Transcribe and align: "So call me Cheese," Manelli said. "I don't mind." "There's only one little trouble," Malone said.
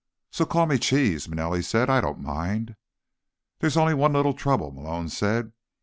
"So 0.31 0.47
call 0.47 0.65
me 0.65 0.79
Cheese," 0.79 1.27
Manelli 1.29 1.61
said. 1.63 1.87
"I 1.87 2.01
don't 2.01 2.21
mind." 2.21 2.75
"There's 3.59 3.77
only 3.77 3.93
one 3.93 4.13
little 4.13 4.33
trouble," 4.33 4.71
Malone 4.71 5.09
said. 5.09 5.51